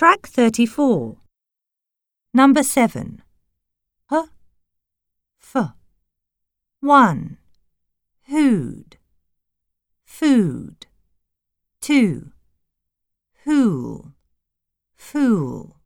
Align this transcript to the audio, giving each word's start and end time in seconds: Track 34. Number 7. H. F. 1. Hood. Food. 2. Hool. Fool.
Track 0.00 0.28
34. 0.28 1.18
Number 2.32 2.62
7. 2.62 3.20
H. 4.10 4.28
F. 5.54 5.72
1. 6.80 7.36
Hood. 8.26 8.96
Food. 10.06 10.86
2. 11.82 12.32
Hool. 13.44 14.14
Fool. 14.96 15.79